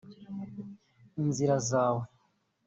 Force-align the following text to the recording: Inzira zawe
Inzira 1.21 1.55
zawe 1.69 2.03